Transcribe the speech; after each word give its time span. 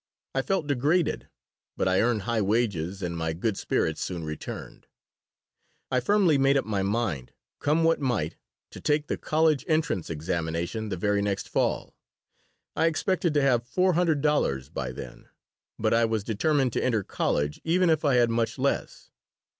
I 0.33 0.41
felt 0.41 0.65
degraded. 0.65 1.27
But 1.77 1.87
I 1.87 2.01
earned 2.01 2.23
high 2.23 2.41
wages 2.41 3.03
and 3.03 3.15
my 3.15 3.33
good 3.33 3.55
spirits 3.55 4.01
soon 4.01 4.23
returned. 4.23 4.87
I 5.91 5.99
firmly 5.99 6.39
made 6.39 6.57
up 6.57 6.65
my 6.65 6.81
mind, 6.81 7.33
come 7.59 7.83
what 7.83 8.01
might, 8.01 8.35
to 8.71 8.81
take 8.81 9.05
the 9.05 9.15
college 9.15 9.63
entrance 9.67 10.09
examination 10.09 10.89
the 10.89 10.97
very 10.97 11.21
next 11.21 11.47
fall. 11.47 11.93
I 12.75 12.87
expected 12.87 13.35
to 13.35 13.43
have 13.43 13.67
four 13.67 13.93
hundred 13.93 14.21
dollars 14.21 14.69
by 14.69 14.91
then, 14.91 15.29
but 15.77 15.93
I 15.93 16.05
was 16.05 16.23
determined 16.23 16.73
to 16.73 16.83
enter 16.83 17.03
college 17.03 17.61
even 17.63 17.91
if 17.91 18.03
I 18.03 18.15
had 18.15 18.31
much 18.31 18.57
less. 18.57 19.11